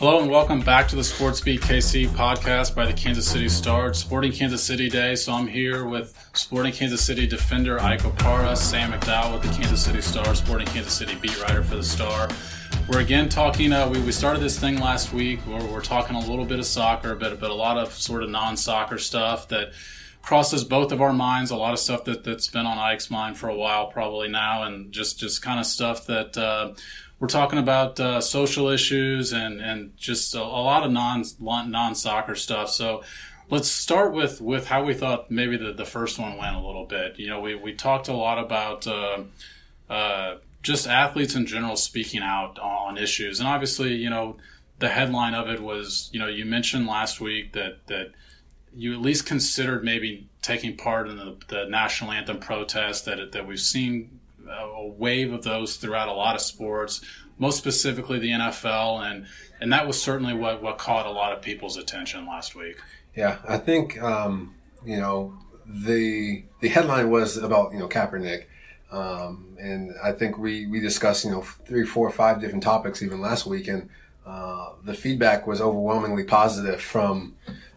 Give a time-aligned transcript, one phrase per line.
[0.00, 3.92] Hello and welcome back to the Sports Beat KC podcast by the Kansas City Star.
[3.92, 8.92] Sporting Kansas City Day, so I'm here with Sporting Kansas City defender Ike Opara, Sam
[8.92, 12.30] McDowell with the Kansas City Star, Sporting Kansas City beat writer for the Star.
[12.88, 13.74] We're again talking.
[13.74, 15.38] Uh, we, we started this thing last week.
[15.46, 18.30] We're, we're talking a little bit of soccer, but but a lot of sort of
[18.30, 19.72] non-soccer stuff that
[20.22, 21.50] crosses both of our minds.
[21.50, 24.62] A lot of stuff that that's been on Ike's mind for a while, probably now,
[24.62, 26.38] and just just kind of stuff that.
[26.38, 26.72] Uh,
[27.20, 31.94] we're talking about uh, social issues and and just a, a lot of non non
[31.94, 32.70] soccer stuff.
[32.70, 33.04] So
[33.50, 36.86] let's start with with how we thought maybe the, the first one went a little
[36.86, 37.18] bit.
[37.18, 38.86] You know, we we talked a lot about.
[38.86, 39.24] Uh,
[39.88, 44.36] uh, just athletes in general speaking out on issues, and obviously, you know,
[44.78, 48.12] the headline of it was, you know, you mentioned last week that that
[48.74, 53.46] you at least considered maybe taking part in the, the national anthem protest that that
[53.46, 54.19] we've seen
[54.50, 57.00] a wave of those throughout a lot of sports,
[57.38, 59.26] most specifically the NFL, and
[59.60, 62.76] and that was certainly what what caught a lot of people's attention last week.
[63.16, 65.34] Yeah, I think um, you know
[65.66, 68.44] the the headline was about you know Kaepernick,
[68.90, 73.20] um, and I think we we discussed you know three, four, five different topics even
[73.20, 73.88] last week, and
[74.26, 77.36] uh, the feedback was overwhelmingly positive from.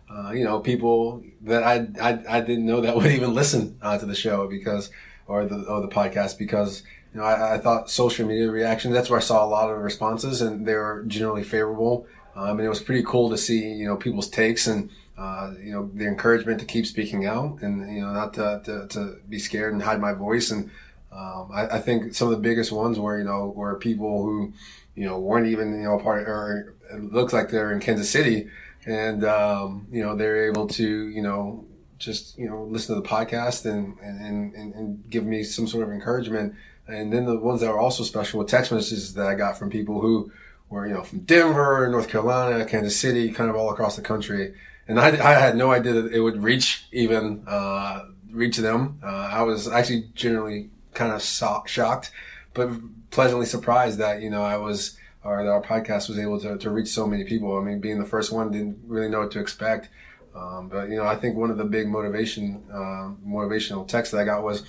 [0.10, 3.98] Uh, you know, people that I, I, I didn't know that would even listen uh,
[3.98, 4.92] to the show because
[5.28, 8.94] or the or the podcast because you know I, I, thought social media reactions.
[8.94, 12.08] That's where I saw a lot of responses, and they were generally favorable.
[12.36, 15.72] Um, and it was pretty cool to see you know people's takes and uh, you
[15.72, 19.40] know the encouragement to keep speaking out and you know not to, to, to be
[19.40, 20.52] scared and hide my voice.
[20.52, 20.72] And
[21.12, 24.54] um, I, I, think some of the biggest ones were you know were people who
[24.96, 28.50] you know weren't even you know part or it looks like they're in Kansas City
[28.86, 31.66] and um, you know they're able to you know
[31.98, 35.84] just you know listen to the podcast and and, and, and give me some sort
[35.84, 36.56] of encouragement.
[36.88, 39.70] And then the ones that were also special were text messages that I got from
[39.70, 40.32] people who
[40.70, 44.54] were you know from Denver, North Carolina, Kansas City, kind of all across the country.
[44.88, 49.00] And I, I had no idea that it would reach even uh, reach them.
[49.04, 52.12] Uh, I was actually generally kind of so- shocked,
[52.54, 52.70] but
[53.12, 56.70] pleasantly surprised that you know I was or that our podcast was able to, to
[56.70, 57.58] reach so many people.
[57.58, 59.90] I mean, being the first one, didn't really know what to expect.
[60.36, 64.22] Um, but you know, I think one of the big motivation, uh, motivational texts that
[64.22, 64.64] I got was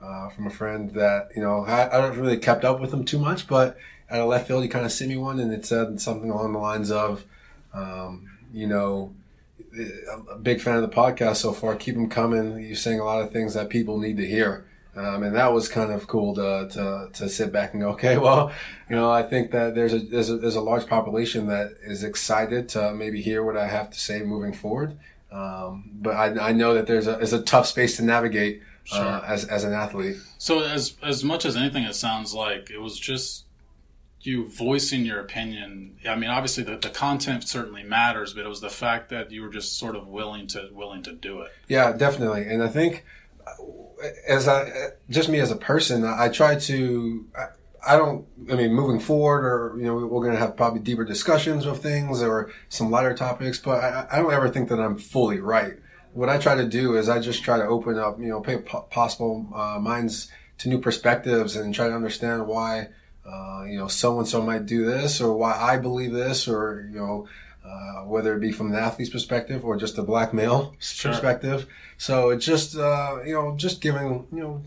[0.00, 3.04] uh, from a friend that you know I, I don't really kept up with him
[3.04, 3.76] too much, but
[4.12, 6.52] at a left field, he kind of sent me one, and it said something along
[6.52, 7.24] the lines of,
[7.72, 9.14] um, you know,
[10.12, 11.74] I'm a big fan of the podcast so far.
[11.76, 12.62] Keep them coming.
[12.62, 14.66] You're saying a lot of things that people need to hear.
[14.94, 18.18] Um, and that was kind of cool to, to, to sit back and go, okay,
[18.18, 18.52] well,
[18.90, 22.04] you know, I think that there's a, there's a, there's a large population that is
[22.04, 24.98] excited to maybe hear what I have to say moving forward.
[25.30, 28.60] Um, but I, I know that there's a, it's a tough space to navigate
[28.92, 29.04] uh, sure.
[29.04, 30.16] uh, as, as an athlete.
[30.36, 33.46] So as, as much as anything, it sounds like it was just
[34.20, 35.96] you voicing your opinion.
[36.06, 39.40] I mean, obviously the, the content certainly matters, but it was the fact that you
[39.40, 41.50] were just sort of willing to, willing to do it.
[41.66, 42.46] Yeah, definitely.
[42.46, 43.06] And I think,
[44.26, 47.26] as I just me as a person, I try to.
[47.36, 47.46] I,
[47.84, 48.26] I don't.
[48.50, 51.80] I mean, moving forward, or you know, we're going to have probably deeper discussions of
[51.80, 53.58] things or some lighter topics.
[53.58, 55.74] But I, I don't ever think that I'm fully right.
[56.12, 58.58] What I try to do is I just try to open up, you know, pay
[58.58, 62.88] possible uh, minds to new perspectives and try to understand why,
[63.26, 66.88] uh, you know, so and so might do this or why I believe this or
[66.92, 67.26] you know,
[67.64, 71.12] uh, whether it be from the athlete's perspective or just a black male sure.
[71.12, 71.66] perspective.
[71.96, 74.62] So it's just, uh, you know, just giving, you know,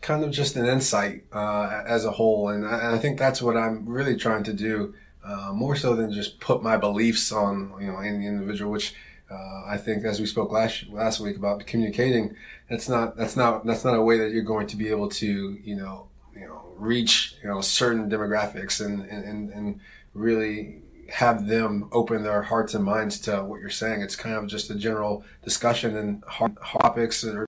[0.00, 2.48] kind of just an insight uh, as a whole.
[2.48, 4.94] And I, and I, think that's what I'm really trying to do,
[5.24, 8.94] uh, more so than just put my beliefs on, you know, in the individual, which
[9.30, 12.34] uh, I think, as we spoke last last week about communicating,
[12.68, 15.58] that's not that's not that's not a way that you're going to be able to,
[15.62, 19.80] you know, you know, reach you know certain demographics and and and
[20.14, 24.00] really have them open their hearts and minds to what you're saying.
[24.00, 27.46] It's kind of just a general discussion and hot topics that are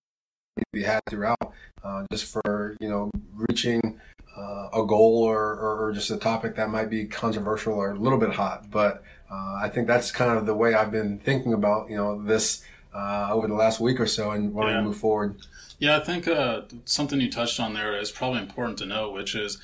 [0.72, 1.52] be had throughout,
[1.82, 4.00] uh, just for you know reaching
[4.36, 8.18] uh, a goal or, or, just a topic that might be controversial or a little
[8.18, 8.70] bit hot.
[8.70, 12.22] But uh, I think that's kind of the way I've been thinking about you know
[12.22, 14.80] this uh, over the last week or so and wanting yeah.
[14.80, 15.36] to move forward.
[15.78, 19.34] Yeah, I think uh, something you touched on there is probably important to know, which
[19.34, 19.58] is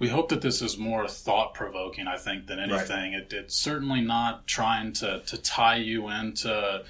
[0.00, 3.12] we hope that this is more thought provoking, I think, than anything.
[3.12, 3.22] Right.
[3.22, 6.84] It, it's certainly not trying to, to tie you into,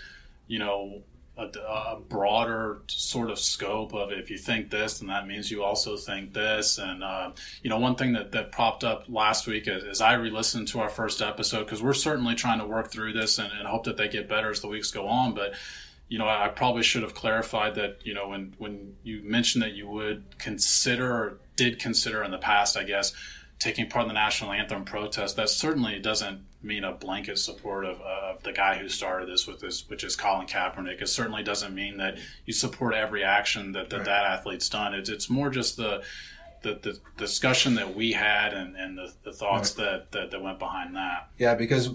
[0.47, 1.03] you know,
[1.37, 5.65] a, a, broader sort of scope of if you think this, then that means you
[5.65, 6.79] also think this.
[6.79, 10.13] And, uh, you know, one thing that, that popped up last week as, as I
[10.15, 13.53] re listened to our first episode, because we're certainly trying to work through this and,
[13.53, 15.35] and hope that they get better as the weeks go on.
[15.35, 15.55] But,
[16.09, 19.73] you know, I probably should have clarified that, you know, when, when you mentioned that
[19.73, 23.13] you would consider did consider in the past, I guess,
[23.59, 28.01] taking part in the national anthem protest, that certainly doesn't mean a blanket support of,
[28.01, 31.03] of the guy who started this with this, which is Colin Kaepernick.
[31.03, 32.17] It certainly doesn't mean that
[32.47, 34.07] you support every action that that, right.
[34.07, 34.95] that athlete's done.
[34.95, 36.03] It's, it's more just the,
[36.63, 39.85] the, the discussion that we had and, and the, the thoughts right.
[39.85, 41.29] that, that, that went behind that.
[41.37, 41.91] Yeah, because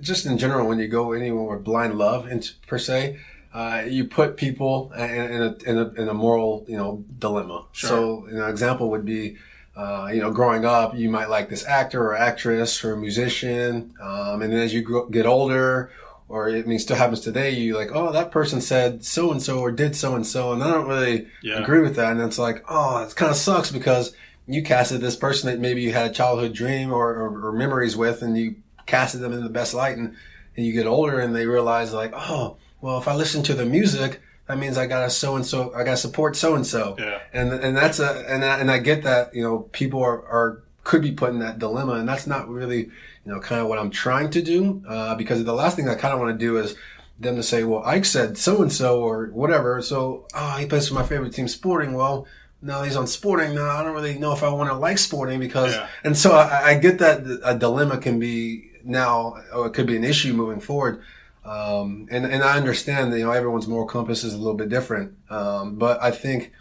[0.00, 2.26] just in general, when you go anywhere with blind love,
[2.66, 3.18] per se,
[3.52, 7.66] uh, you put people in, in, a, in, a, in a moral, you know, dilemma.
[7.72, 7.88] Sure.
[7.88, 9.38] So, an example would be,
[9.76, 14.42] uh, you know, growing up, you might like this actor or actress or musician, um,
[14.42, 15.90] and then as you grow, get older,
[16.28, 19.58] or it means still happens today, you like, oh, that person said so and so
[19.58, 21.60] or did so and so, and I don't really yeah.
[21.60, 24.14] agree with that, and it's like, oh, it kind of sucks because
[24.46, 27.96] you casted this person that maybe you had a childhood dream or, or, or memories
[27.96, 28.56] with, and you
[28.86, 30.14] casted them in the best light, and,
[30.56, 33.64] and you get older and they realize like, oh well, if I listen to the
[33.64, 36.96] music, that means I gotta so and so, I gotta support so and so.
[36.98, 37.20] Yeah.
[37.32, 40.62] And, and that's a, and I, and I get that, you know, people are, are,
[40.82, 41.94] could be put in that dilemma.
[41.94, 44.82] And that's not really, you know, kind of what I'm trying to do.
[44.88, 46.74] Uh, because the last thing I kind of want to do is
[47.20, 49.80] them to say, well, Ike said so and so or whatever.
[49.82, 51.92] So, oh, he plays for my favorite team, Sporting.
[51.92, 52.26] Well,
[52.62, 53.54] now he's on Sporting.
[53.54, 55.88] Now I don't really know if I want to like Sporting because, yeah.
[56.02, 59.96] and so I, I get that a dilemma can be now, or it could be
[59.96, 61.02] an issue moving forward.
[61.50, 64.68] Um, and, and I understand that, you know, everyone's moral compass is a little bit
[64.68, 65.16] different.
[65.28, 66.52] Um, but I think,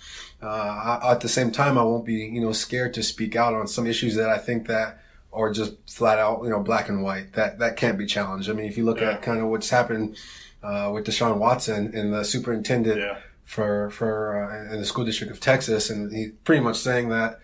[0.41, 0.47] uh,
[1.03, 3.67] I, at the same time, I won't be, you know, scared to speak out on
[3.67, 4.99] some issues that I think that
[5.31, 7.33] are just flat out, you know, black and white.
[7.33, 8.49] That, that can't be challenged.
[8.49, 9.11] I mean, if you look yeah.
[9.11, 10.17] at kind of what's happened,
[10.63, 13.19] uh, with Deshaun Watson and the superintendent yeah.
[13.45, 17.39] for, for, uh, in the school district of Texas, and he pretty much saying that,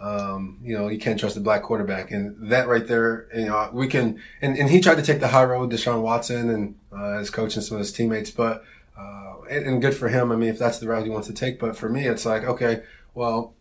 [0.00, 2.10] um, you know, you can't trust a black quarterback.
[2.10, 5.28] And that right there, you know, we can, and, and he tried to take the
[5.28, 8.64] high road, Deshaun Watson and, uh, his coach and some of his teammates, but,
[8.96, 10.30] uh, and, and, good for him.
[10.30, 11.58] I mean, if that's the route he wants to take.
[11.58, 12.82] But for me, it's like, okay,
[13.14, 13.54] well,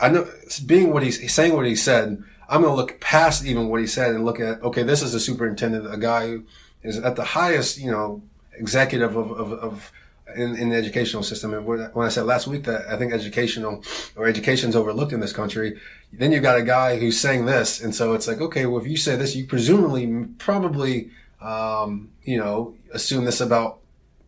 [0.00, 0.28] I know
[0.66, 3.80] being what he's, he's saying what he said, I'm going to look past even what
[3.80, 6.44] he said and look at, okay, this is a superintendent, a guy who
[6.82, 8.22] is at the highest, you know,
[8.58, 9.92] executive of, of, of
[10.34, 11.54] in, in the educational system.
[11.54, 13.84] And when I said last week that I think educational
[14.16, 15.78] or education's overlooked in this country,
[16.12, 17.80] then you've got a guy who's saying this.
[17.80, 22.38] And so it's like, okay, well, if you say this, you presumably probably, um, you
[22.38, 23.78] know, assume this about,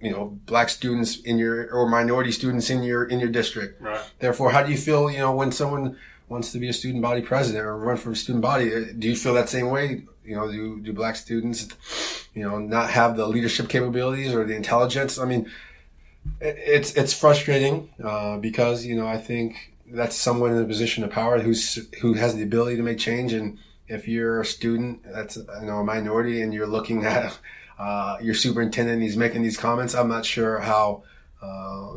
[0.01, 3.83] you know, black students in your, or minority students in your, in your district.
[3.83, 4.01] Right.
[4.21, 5.97] Therefore, how do you feel, you know, when someone
[6.29, 8.93] wants to be a student body president or run for a student body?
[8.97, 10.05] Do you feel that same way?
[10.25, 11.69] You know, do, do black students,
[12.35, 15.19] you know, not have the leadership capabilities or the intelligence?
[15.19, 15.51] I mean,
[16.41, 21.11] it's it's frustrating uh, because you know I think that's someone in a position of
[21.11, 23.33] power who's who has the ability to make change.
[23.33, 27.39] And if you're a student that's you know a minority and you're looking at
[27.79, 29.95] uh, your superintendent, he's making these comments.
[29.95, 31.03] I'm not sure how.
[31.41, 31.95] Uh,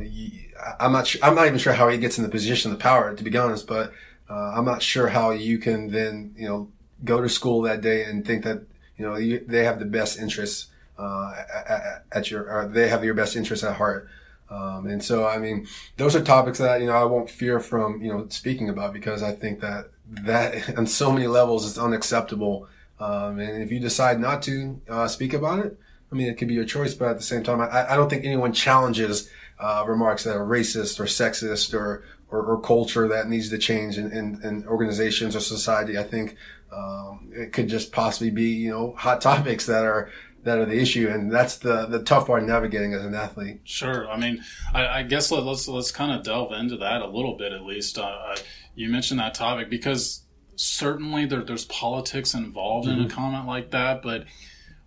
[0.80, 1.08] I'm not.
[1.08, 3.36] Sure, I'm not even sure how he gets in the position of power, to be
[3.38, 3.68] honest.
[3.68, 3.92] But
[4.30, 6.70] uh, I'm not sure how you can then you know
[7.04, 8.64] go to school that day and think that
[8.98, 10.68] you know you, they have the best interests
[11.02, 11.34] uh,
[11.68, 12.68] at, at, your.
[12.68, 14.08] they have your best interests at heart.
[14.50, 18.02] Um, and so, I mean, those are topics that, you know, I won't fear from,
[18.02, 22.68] you know, speaking about because I think that that on so many levels is unacceptable.
[23.00, 25.80] Um, and if you decide not to uh, speak about it,
[26.12, 28.10] I mean, it could be your choice, but at the same time, I, I don't
[28.10, 33.30] think anyone challenges uh, remarks that are racist or sexist or, or, or culture that
[33.30, 35.98] needs to change in, in, in organizations or society.
[35.98, 36.36] I think
[36.74, 40.12] um, it could just possibly be, you know, hot topics that are
[40.44, 43.62] that are the issue, and that's the the tough part navigating as an athlete.
[43.64, 44.44] Sure, I mean,
[44.74, 47.64] I, I guess let, us let's kind of delve into that a little bit at
[47.64, 47.98] least.
[47.98, 48.36] Uh,
[48.76, 50.24] you mentioned that topic because
[50.56, 53.00] certainly there, there's politics involved mm-hmm.
[53.00, 53.18] in a mm-hmm.
[53.18, 54.26] comment like that, but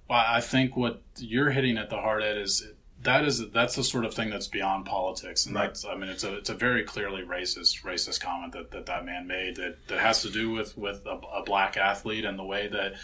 [0.09, 2.67] I think what you're hitting at the heart at is
[3.05, 5.67] that is that's the sort of thing that's beyond politics, and right.
[5.67, 9.05] that's I mean it's a it's a very clearly racist racist comment that that, that
[9.05, 12.45] man made that, that has to do with with a, a black athlete and the
[12.45, 12.95] way that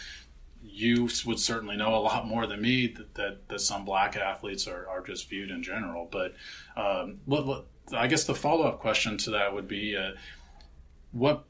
[0.63, 4.67] you would certainly know a lot more than me that, that, that some black athletes
[4.67, 6.07] are, are just viewed in general.
[6.11, 6.33] But
[6.75, 10.11] um, what, what, I guess the follow up question to that would be uh,
[11.11, 11.45] what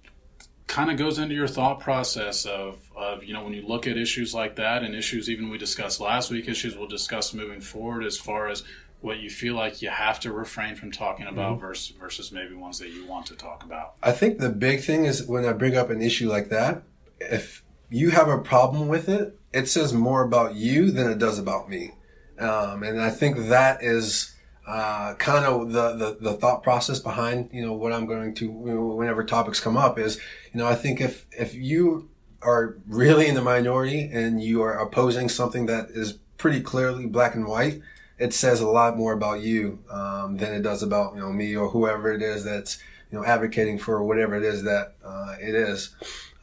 [0.67, 3.97] kind of goes into your thought process of, of, you know, when you look at
[3.97, 8.05] issues like that and issues even we discussed last week, issues we'll discuss moving forward
[8.05, 8.63] as far as
[9.01, 11.65] what you feel like you have to refrain from talking about mm-hmm.
[11.67, 13.95] versus, versus maybe ones that you want to talk about?
[14.01, 16.83] I think the big thing is when I bring up an issue like that,
[17.19, 21.37] if you have a problem with it, it says more about you than it does
[21.37, 21.91] about me.
[22.39, 24.33] Um, and I think that is
[24.65, 28.49] uh, kind of the, the, the thought process behind you know what I'm going to
[28.49, 30.19] whenever topics come up is
[30.53, 32.09] you know I think if if you
[32.41, 37.35] are really in the minority and you are opposing something that is pretty clearly black
[37.35, 37.81] and white,
[38.17, 41.55] it says a lot more about you um, than it does about you know me
[41.55, 42.79] or whoever it is that's
[43.11, 45.95] you know advocating for whatever it is that uh, it is.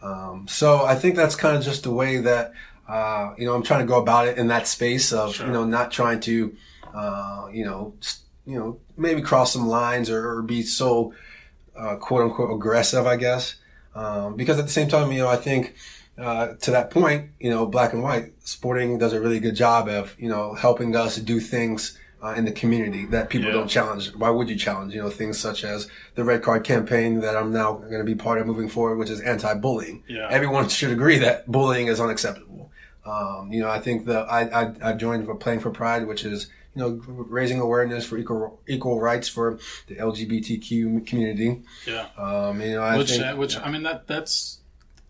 [0.03, 2.53] Um, so I think that's kind of just the way that
[2.89, 5.47] uh, you know I'm trying to go about it in that space of Sure.
[5.47, 6.57] you know not trying to
[6.95, 7.95] uh, you know
[8.47, 11.13] you know maybe cross some lines or, or be so
[11.77, 13.57] uh, quote unquote aggressive, I guess.
[13.95, 15.75] Um, because at the same time, you know, I think
[16.17, 19.89] uh, to that point, you know, black and white sporting does a really good job
[19.89, 23.55] of you know helping us do things uh, in the community that people Yeah.
[23.55, 24.15] don't challenge.
[24.15, 24.93] Why would you challenge?
[24.95, 28.15] You know, things such as the red card campaign that I'm now going to be
[28.15, 30.03] part of moving forward, which is anti-bullying.
[30.09, 30.27] Yeah.
[30.31, 32.71] Everyone should agree that bullying is unacceptable.
[33.07, 36.25] Um, you know, I think that I, I, I joined for Playing for Pride, which
[36.25, 41.63] is, you know, raising awareness for equal, equal rights for the LGBTQ community.
[41.87, 42.07] Yeah.
[42.19, 44.59] Um, you know, I which think, uh, which I mean that that's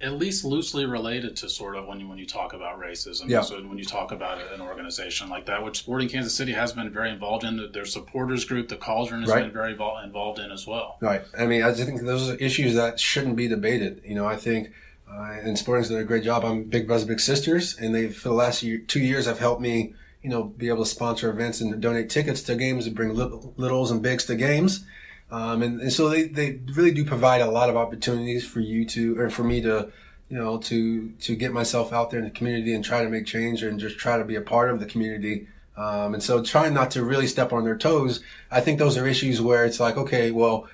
[0.01, 3.29] at least loosely related to sort of when you when you talk about racism.
[3.29, 3.41] Yeah.
[3.41, 6.89] So when you talk about an organization like that, which Sporting Kansas City has been
[6.91, 9.43] very involved in, their supporters group, the Cauldron, has Right.
[9.43, 10.99] been very vol- involved in as well.
[11.01, 11.23] Right.
[11.37, 14.01] I mean, I just think those are issues that shouldn't be debated.
[14.05, 14.71] You know, I think,
[15.11, 16.45] uh, and Sporting's done a great job.
[16.45, 19.61] I'm Big Brothers Big Sisters, and they for the last year, two years have helped
[19.61, 23.15] me, you know, be able to sponsor events and donate tickets to games and bring
[23.15, 24.85] lit- littles and bigs to games.
[25.31, 28.85] Um, and, and so they, they really do provide a lot of opportunities for you
[28.87, 29.93] to, or for me to,
[30.31, 33.27] you know, to, to get myself out there in the community and try to make
[33.27, 35.47] change and just try to be a part of the community.
[35.77, 38.21] Um, and so trying not to really step on their toes.
[38.51, 40.67] I think those are issues where it's like, okay, well,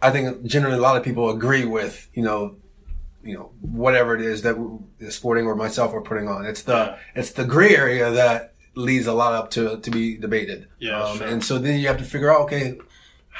[0.00, 2.56] I think generally a lot of people agree with, you know,
[3.22, 4.56] you know, whatever it is that
[4.98, 6.46] the sporting or myself are putting on.
[6.46, 10.68] It's the, it's the gray area that leads a lot up to, to be debated.
[10.78, 11.26] Yeah, Um, sure.
[11.26, 12.78] And so then you have to figure out, okay,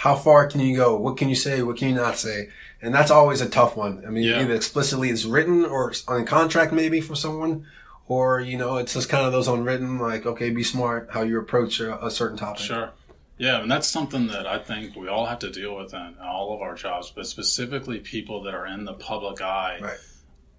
[0.00, 0.94] how far can you go?
[0.96, 1.62] What can you say?
[1.62, 2.50] What can you not say?
[2.82, 4.04] And that's always a tough one.
[4.06, 4.42] I mean, Yeah.
[4.42, 7.66] either explicitly it's written or on contract maybe for someone,
[8.06, 11.38] or, you know, it's just kind of those unwritten, like, okay, be smart how you
[11.40, 12.62] approach a, a certain topic.
[12.62, 12.90] Sure.
[13.38, 16.54] Yeah, and that's something that I think we all have to deal with in all
[16.54, 19.78] of our jobs, but specifically people that are in the public eye.
[19.80, 19.98] Right.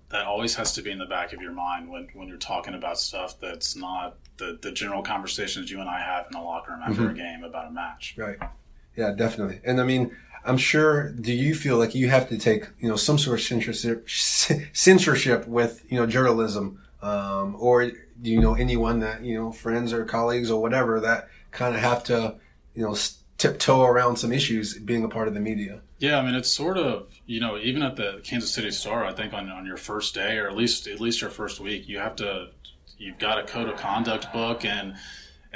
[0.10, 2.74] That always has to be in the back of your mind when, when you're talking
[2.74, 6.72] about stuff that's not the, the general conversations you and I have in the locker
[6.72, 7.12] room after Mm-hmm.
[7.12, 8.16] a game about a match.
[8.18, 8.38] Right.
[8.98, 9.62] Yeah, definitely.
[9.64, 11.12] And I mean, I'm sure.
[11.12, 15.48] Do you feel like you have to take you know some sort of censorship censorship
[15.48, 20.04] with you know journalism, um, or do you know anyone that you know friends or
[20.06, 22.36] colleagues or whatever that kind of have to
[22.74, 22.96] you know
[23.38, 25.82] tiptoe around some issues being a part of the media?
[26.00, 29.14] Yeah, I mean it's sort of you know even at the Kansas City Star, I
[29.14, 32.00] think on, on your first day or at least at least your first week, you
[32.00, 32.48] have to
[32.98, 34.96] you've got a code of conduct book and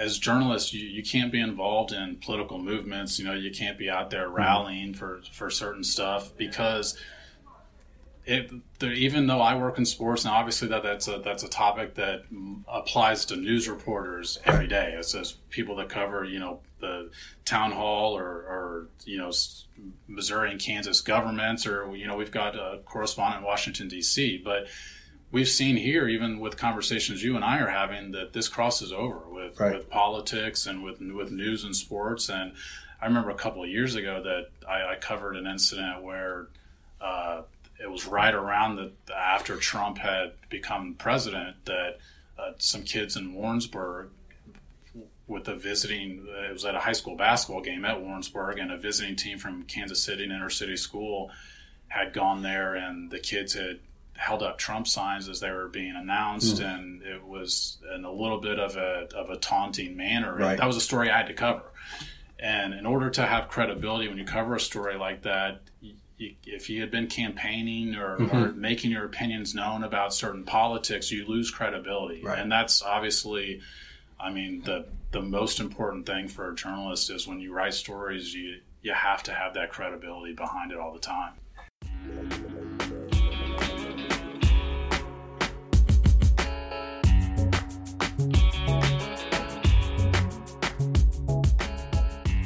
[0.02, 3.20] as journalists you, you can't be involved in political movements.
[3.20, 4.98] You know you can't be out there rallying mm-hmm.
[4.98, 6.98] for for certain stuff because
[8.26, 11.96] it even though I work in sports and obviously that that's a that's a topic
[11.96, 12.24] that
[12.68, 14.96] applies to news reporters every day.
[14.98, 17.12] It's as people that cover you know the
[17.46, 19.32] town hall or, or you know
[20.08, 24.42] Missouri and Kansas governments or you know we've got a correspondent in Washington D.C.
[24.44, 24.68] but
[25.32, 29.20] we've seen here, even with conversations you and I are having, that this crosses over
[29.30, 29.76] with, Right.
[29.76, 32.30] with politics and with with news and sports.
[32.30, 32.54] And
[33.02, 36.48] I remember a couple of years ago that I, I covered an incident where
[37.00, 37.42] uh,
[37.82, 41.98] it was right around the after Trump had become president that
[42.38, 44.10] uh, some kids in Warrensburg
[45.28, 48.78] with a visiting it was at a high school basketball game at Warrensburg and a
[48.78, 51.32] visiting team from Kansas City an inner city school
[51.88, 53.80] had gone there and the kids had
[54.22, 56.66] held up Trump signs as they were being announced hmm.
[56.66, 60.58] and it was in a little bit of a of a taunting manner Right.
[60.58, 61.64] that was a story I had to cover
[62.40, 66.36] and in order to have credibility when you cover a story like that y- y-
[66.46, 68.38] if you had been campaigning or, mm-hmm.
[68.38, 72.38] or making your opinions known about certain politics you lose credibility Right.
[72.40, 73.62] and that's obviously
[74.24, 78.36] I mean, the the most important thing for a journalist is when you write stories,
[78.36, 81.34] you you have to have that credibility behind it all the time.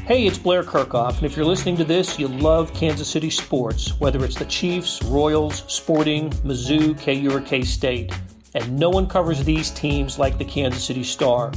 [0.06, 4.00] Hey, it's Blair Kerkhoff, and if you're listening to this, you love Kansas City sports,
[4.00, 8.14] whether it's the Chiefs, Royals, Sporting, Mizzou, KU, or K State.
[8.54, 11.52] And no one covers these teams like the Kansas City Star.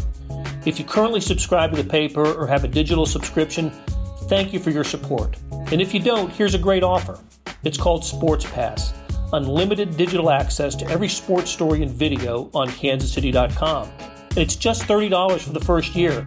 [0.64, 3.70] If you currently subscribe to the paper or have a digital subscription,
[4.30, 5.36] thank you for your support.
[5.70, 7.20] And if you don't, here's a great offer.
[7.64, 8.94] It's called Sports Pass
[9.34, 13.90] unlimited digital access to every sports story and video on kansascity.com.
[14.30, 16.24] And it's just $30 for the first year.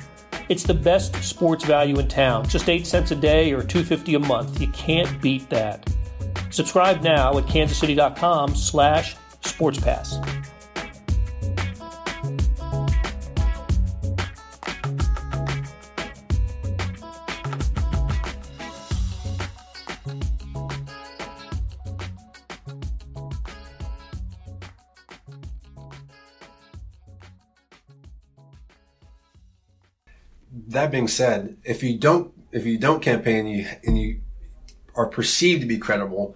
[0.51, 4.19] It's the best sports value in town, just 8 cents a day or 250 a
[4.19, 4.59] month.
[4.59, 5.89] You can't beat that.
[6.49, 10.50] Subscribe now at kansascity.com slash sportspass.
[30.81, 34.21] That being said, if you don't if you don't campaign you, and you
[34.95, 36.35] are perceived to be credible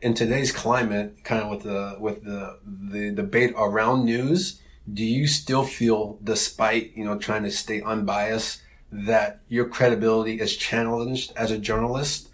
[0.00, 4.60] in today's climate, kind of with the with the the debate around news,
[4.92, 8.60] do you still feel, despite you know trying to stay unbiased,
[8.92, 12.28] that your credibility is challenged as a journalist,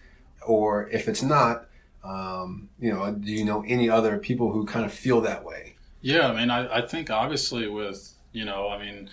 [0.46, 1.68] or if it's not,
[2.02, 5.76] um, you know, do you know any other people who kind of feel that way?
[6.00, 9.08] Yeah, I mean, I, I think obviously with you know, I mean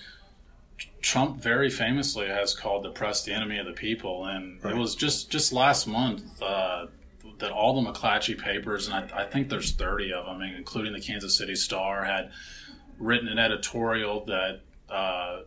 [1.02, 4.74] Trump very famously has called the press the enemy of the people, and right.
[4.74, 6.88] it was just just last month uh,
[7.40, 11.02] that all the McClatchy papers, and I, I, think there's 30 of them, including the
[11.02, 12.32] Kansas City Star, had
[13.00, 15.42] written an editorial that uh,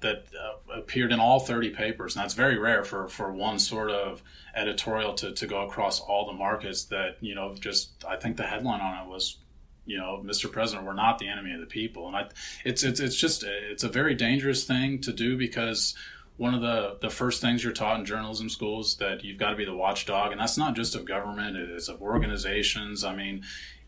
[0.00, 3.90] that uh, appeared in all 30 papers, and that's very rare for for one sort
[3.90, 4.22] of
[4.54, 6.84] editorial to to go across all the markets.
[6.84, 9.38] That you know, just I think the headline on it was
[9.84, 10.50] you know, Mr.
[10.50, 12.06] President, we're not the enemy of the people.
[12.06, 12.28] And I,
[12.64, 15.94] it's, it's, it's just, it's a very dangerous thing to do because
[16.36, 19.56] one of the, the first things you're taught in journalism schools that you've got to
[19.56, 20.32] be the watchdog.
[20.32, 23.04] And that's not just of government, it's of organizations.
[23.04, 23.42] I mean,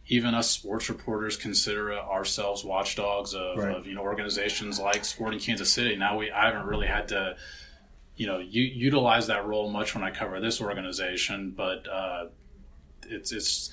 [0.08, 3.76] even us sports reporters consider ourselves watchdogs of, right.
[3.76, 5.96] of, you know, organizations like Sporting Kansas City.
[5.96, 7.36] Now we, I haven't really had to,
[8.16, 12.26] you know, u- utilize that role much when I cover this organization, but, uh,
[13.08, 13.70] it's, it's,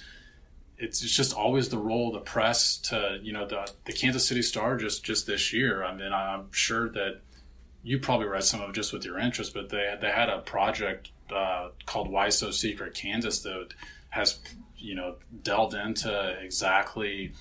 [0.82, 4.28] it's, it's just always the role of the press to you know the the Kansas
[4.28, 5.84] City Star just just this year.
[5.84, 7.22] I mean, I'm sure that
[7.84, 10.40] you probably read some of it just with your interest, but they they had a
[10.40, 13.70] project uh, called Why So Secret Kansas that
[14.10, 14.40] has
[14.78, 17.34] you know delved into exactly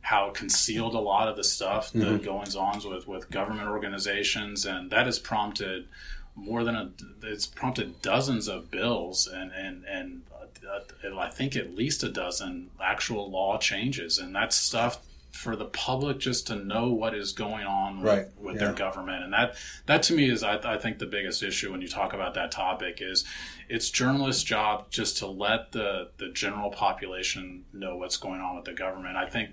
[0.00, 2.24] how concealed a lot of the stuff, the mm-hmm.
[2.24, 5.86] goings ons with with government organizations, and that has prompted
[6.34, 6.90] more than a
[7.22, 10.22] it's prompted dozens of bills and and and
[10.68, 15.00] Uh, I think at least a dozen actual law changes, and that's stuff
[15.32, 18.26] for the public just to know what is going on with, right.
[18.40, 18.64] with yeah.
[18.64, 19.54] their government and that
[19.86, 22.50] that to me is I, I, think the biggest issue when you talk about that
[22.50, 23.24] topic is
[23.68, 28.64] it's journalists job just to let the the general population know what's going on with
[28.64, 29.50] the government i think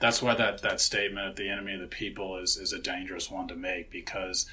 [0.00, 3.30] that's why that that statement of the enemy of the people is is a dangerous
[3.30, 4.46] one to make because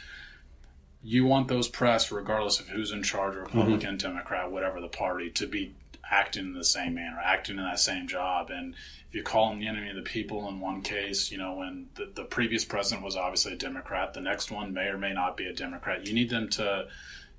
[1.02, 4.08] you want those press regardless of who's in charge republican mm-hmm.
[4.08, 5.74] democrat whatever the party to be
[6.10, 8.50] acting in the same manner, acting in that same job.
[8.50, 8.74] And
[9.08, 11.88] if you call them the enemy of the people in one case, you know, when
[11.96, 15.38] the, the previous president was obviously a Democrat, the next one may or may not
[15.38, 16.06] be a Democrat.
[16.08, 16.88] You need them to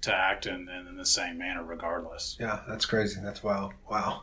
[0.03, 2.39] to act in, in the same manner regardless.
[2.41, 3.21] Yeah, that's crazy.
[3.23, 3.73] That's wow.
[3.91, 4.23] Wow.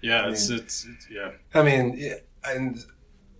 [0.00, 1.32] Yeah, I it's, mean, it's, it's, yeah.
[1.52, 2.00] I mean,
[2.44, 2.78] and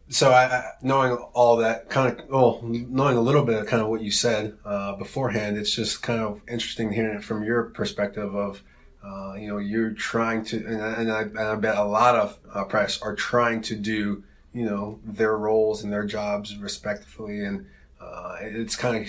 [0.08, 3.88] so I, knowing all that kind of, well, knowing a little bit of kind of
[3.88, 8.34] what you said uh, beforehand, it's just kind of interesting hearing it from your perspective
[8.34, 8.62] of,
[9.04, 12.38] uh, you know, you're trying to, and, and, I, and I, bet a lot of
[12.52, 17.66] uh, press are trying to do, you know, their roles and their jobs respectfully, and
[18.00, 19.02] uh, it's kind of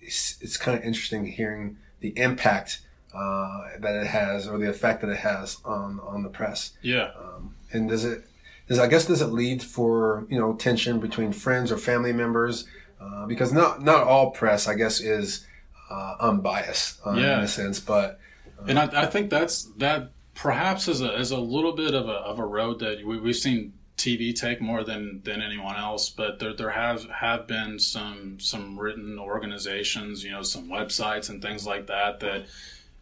[0.00, 2.80] it's, it's, kind of interesting hearing the impact
[3.14, 6.72] uh, that it has or the effect that it has on on the press.
[6.82, 7.10] Yeah.
[7.18, 8.24] Um, and does it
[8.68, 12.66] does I guess does it lead for you know tension between friends or family members?
[13.00, 15.46] Uh, because not not all press, I guess, is
[15.90, 17.38] uh, unbiased yeah.
[17.38, 18.18] in a sense, but
[18.60, 22.08] uh, and I, I, think that's that perhaps is a is a little bit of
[22.08, 26.10] a of a road that we, we've seen TV take more than than anyone else,
[26.10, 31.40] but there there have have been some some written organizations, you know, some websites and
[31.40, 32.46] things like that that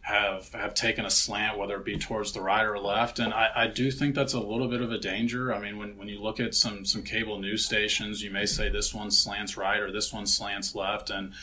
[0.07, 3.49] have have taken a slant, whether it be towards the right or left, and I,
[3.53, 5.53] I do think that's a little bit of a danger.
[5.53, 8.69] I mean, when, when you look at some some cable news stations, you may say
[8.69, 11.33] this one slants right or this one slants left, and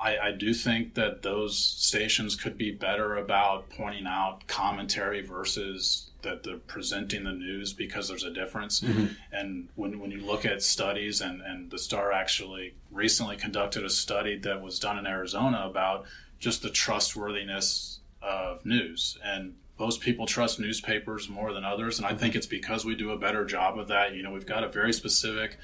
[0.00, 6.08] I, I, do think that those stations could be better about pointing out commentary versus
[6.22, 8.80] that they're presenting the news because there's a difference.
[8.80, 9.06] Mm-hmm.
[9.32, 13.90] And when, when you look at studies, and, and the Star actually recently conducted a
[13.90, 16.06] study that was done in Arizona about
[16.40, 19.18] just the trustworthiness of news.
[19.24, 21.98] And most people trust newspapers more than others.
[21.98, 24.14] And I think it's because we do a better job of that.
[24.14, 25.58] You know, we've got a very specific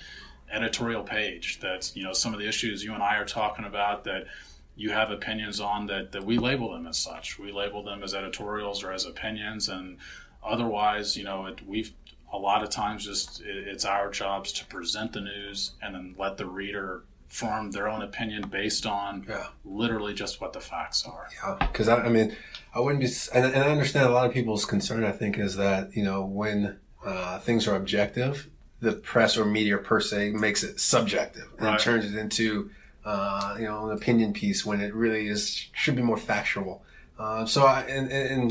[0.50, 4.04] editorial page that's you know some of the issues you and I are talking about
[4.04, 4.26] that
[4.76, 7.38] you have opinions on that that we label them as such.
[7.38, 9.98] We label them as editorials or as opinions, and
[10.42, 11.92] otherwise, you know, it, we've
[12.32, 16.14] a lot of times just it, it's our jobs to present the news and then
[16.18, 19.48] let the reader form their own opinion based on yeah.
[19.64, 21.28] literally just what the facts are.
[21.42, 22.36] Yeah, because I, I, mean,
[22.72, 25.02] I wouldn't be, and, and, I understand a lot of people's concern.
[25.02, 28.48] I think is that you know when uh, things are objective,
[28.80, 31.80] the press or media per se makes it subjective and right.
[31.80, 32.70] turns it into
[33.04, 36.84] uh, you know an opinion piece when it really is should be more factual.
[37.18, 38.50] Uh, so I and, and,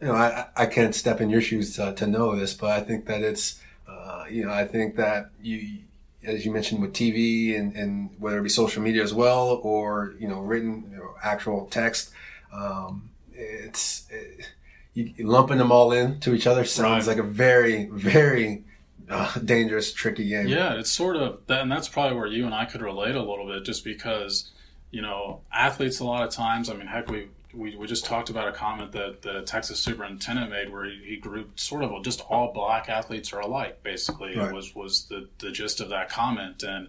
[0.00, 2.82] you know I, I can't step in your shoes to, to know this, but I
[2.82, 5.80] think that it's uh, you know I think that you
[6.24, 10.14] as you mentioned with TV and, and whether it be social media as well or
[10.18, 12.10] you know written you know, actual text,
[12.52, 14.48] um, it's it,
[14.94, 17.16] you, lumping them all in to each other sounds right.
[17.16, 18.64] like a very very
[19.12, 20.48] uh, dangerous, tricky game.
[20.48, 23.22] Yeah, it's sort of that, and that's probably where you and I could relate a
[23.22, 24.50] little bit, just because
[24.90, 26.70] you know athletes a lot of times.
[26.70, 30.50] I mean, heck, we we, we just talked about a comment that the Texas superintendent
[30.50, 33.82] made where he, he grouped sort of just all black athletes are alike.
[33.82, 34.52] Basically, right.
[34.52, 36.88] was was the the gist of that comment and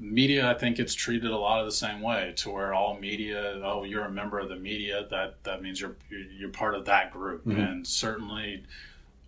[0.00, 3.60] media i think it's treated a lot of the same way to where all media
[3.64, 5.96] oh you're a member of the media that that means you're
[6.38, 7.58] you're part of that group mm-hmm.
[7.58, 8.62] and certainly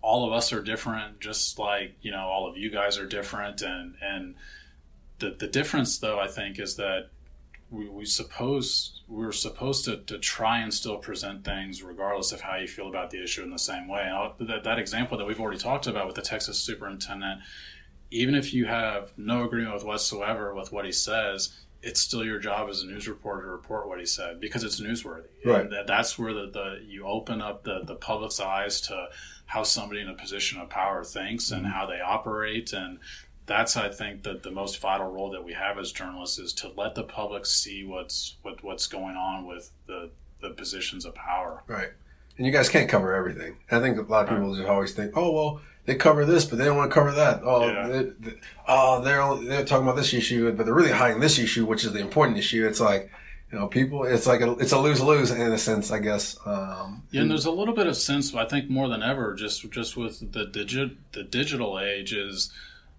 [0.02, 3.62] all of us are different, just like you know all of you guys are different,
[3.62, 4.34] and and
[5.18, 7.10] the the difference though I think is that
[7.70, 12.56] we, we suppose we're supposed to, to try and still present things regardless of how
[12.56, 14.02] you feel about the issue in the same way.
[14.02, 17.40] And that, that example that we've already talked about with the Texas superintendent,
[18.10, 21.50] even if you have no agreement with whatsoever with what he says,
[21.82, 24.80] it's still your job as a news reporter to report what he said because it's
[24.80, 25.28] newsworthy.
[25.44, 25.70] Right.
[25.70, 29.08] That, that's where the, the you open up the, the public's eyes to
[29.46, 31.72] how somebody in a position of power thinks and mm-hmm.
[31.72, 32.98] how they operate and
[33.50, 36.68] that's I think that the most vital role that we have as journalists is to
[36.76, 40.10] let the public see what's what, what's going on with the
[40.40, 41.62] the positions of power.
[41.66, 41.90] Right.
[42.36, 43.56] And you guys can't cover everything.
[43.70, 44.56] I think a lot of people right.
[44.56, 47.42] just always think, oh well, they cover this, but they don't want to cover that.
[47.44, 47.88] Oh, yeah.
[47.88, 48.34] they, they,
[48.68, 51.84] oh, they're only, they're talking about this issue, but they're really hiding this issue, which
[51.84, 52.66] is the important issue.
[52.66, 53.10] It's like
[53.50, 56.36] you know, people, it's like a, it's a lose lose in a sense, I guess.
[56.46, 59.68] Um, yeah, and there's a little bit of sense, I think, more than ever, just
[59.72, 62.52] just with the digit the digital age is,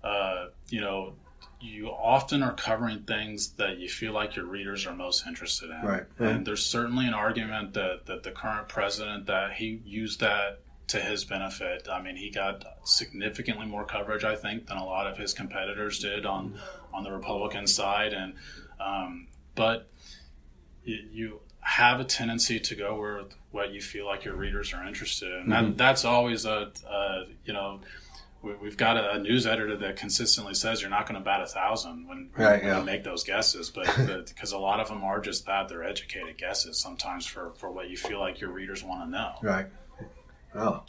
[0.03, 1.13] uh, you know,
[1.59, 5.81] you often are covering things that you feel like your readers are most interested in.
[5.85, 6.03] Right.
[6.17, 10.99] And there's certainly an argument that that the current president that he used that to
[10.99, 11.87] his benefit.
[11.89, 15.99] I mean, he got significantly more coverage, I think, than a lot of his competitors
[15.99, 16.59] did on
[16.93, 18.33] on the Republican side, and
[18.79, 19.89] um, but
[20.83, 25.31] you have a tendency to go where what you feel like your readers are interested
[25.31, 25.41] in.
[25.41, 25.49] Mm-hmm.
[25.49, 27.81] That, that's always a, a you know
[28.41, 31.41] we, have got a, a, news editor that consistently says you're not going to bat
[31.41, 32.79] a thousand when, right, when yeah.
[32.79, 33.85] you make those guesses, but
[34.27, 37.89] because a lot of them are just that they're educated guesses sometimes for for what
[37.89, 39.33] you feel like your readers want to know.
[39.41, 39.67] Right.
[40.55, 40.83] Oh.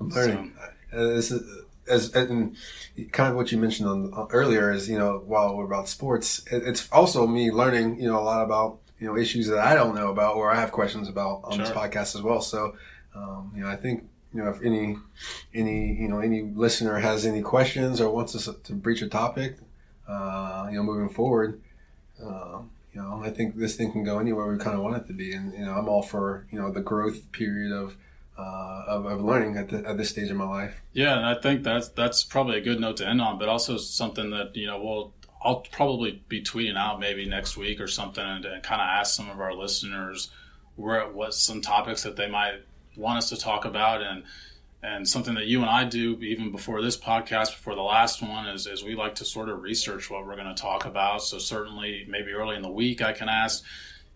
[0.00, 0.54] I'm learning.
[0.90, 2.56] So, uh, this is as and
[3.12, 6.88] kind of what you mentioned on earlier is you know while we're about sports, it's
[6.90, 10.10] also me learning you know a lot about you know issues that I don't know
[10.10, 11.64] about or I have questions about on sure.
[11.64, 12.40] this podcast as well.
[12.40, 12.76] So
[13.14, 14.96] um, you know I think you know if any
[15.52, 19.56] any you know any listener has any questions or wants us to breach a topic,
[20.08, 21.60] uh, you know moving forward.
[22.22, 22.60] Uh,
[22.94, 25.12] you know, I think this thing can go anywhere we kind of want it to
[25.12, 27.96] be, and you know, I'm all for you know the growth period of
[28.38, 30.80] uh, of, of, learning at, the, at this stage of my life.
[30.92, 33.76] Yeah, and I think that's that's probably a good note to end on, but also
[33.76, 38.24] something that you know we'll I'll probably be tweeting out maybe next week or something,
[38.24, 40.30] and, and kind of ask some of our listeners
[40.76, 42.62] where what some topics that they might
[42.96, 44.24] want us to talk about, and
[44.82, 48.46] and something that you and I do even before this podcast, before the last one,
[48.46, 51.22] is, is we like to sort of research what we're going to talk about.
[51.22, 53.64] So certainly, maybe early in the week, I can ask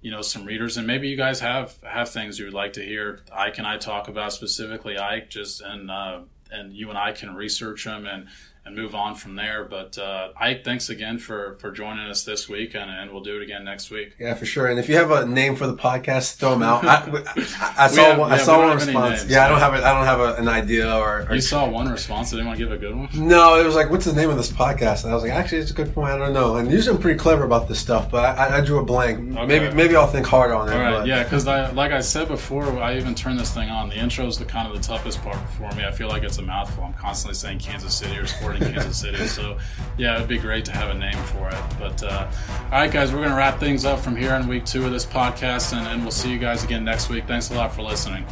[0.00, 2.82] you know some readers and maybe you guys have have things you would like to
[2.82, 6.20] hear ike and i talk about specifically ike just and uh,
[6.52, 8.28] and you and i can research them and
[8.68, 9.64] and move on from there.
[9.64, 13.36] But uh, Ike, thanks again for for joining us this week, and, and we'll do
[13.36, 14.14] it again next week.
[14.18, 14.66] Yeah, for sure.
[14.66, 16.84] And if you have a name for the podcast, throw them out.
[16.84, 19.20] I, I, I saw have, one, yeah, I saw one response.
[19.20, 21.40] Names, yeah, I don't have a, I don't have a, an idea or, or, You
[21.40, 22.30] saw one response.
[22.30, 23.08] Did anyone give a good one?
[23.28, 25.02] No, it was like, what's the name of this podcast?
[25.02, 26.12] And I was like, actually, it's a good point.
[26.12, 26.56] I don't know.
[26.56, 29.36] And usually I'm pretty clever about this stuff, but I, I drew a blank.
[29.36, 29.46] Okay.
[29.46, 30.72] Maybe maybe I'll think hard on it.
[30.72, 31.06] All right, but.
[31.06, 33.88] yeah, because like I said before, I even turned this thing on.
[33.88, 35.84] The intro is the kind of the toughest part for me.
[35.84, 36.84] I feel like it's a mouthful.
[36.84, 39.26] I'm constantly saying Kansas City or Sporting Kansas City.
[39.26, 39.58] So,
[39.96, 41.62] yeah, it'd be great to have a name for it.
[41.78, 42.30] But, uh,
[42.64, 44.92] all right, guys, we're going to wrap things up from here in week two of
[44.92, 47.26] this podcast, and, and we'll see you guys again next week.
[47.26, 48.24] Thanks a lot for listening.